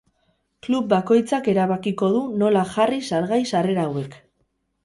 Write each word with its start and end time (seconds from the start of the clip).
Klub 0.67 0.87
bakoitzak 0.93 1.51
erabakiko 1.53 2.09
du 2.15 2.23
nola 2.45 2.65
jarri 2.73 2.99
salgai 3.11 3.41
sarrera 3.55 3.85
hauek. 3.91 4.19